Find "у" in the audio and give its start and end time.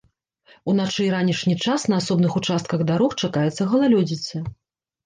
0.71-0.73